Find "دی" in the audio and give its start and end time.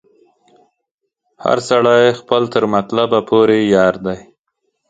4.05-4.17